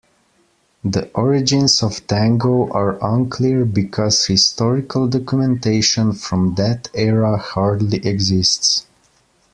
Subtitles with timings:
[0.83, 8.87] The origins of tango are unclear because historical documentation from that era hardly exists.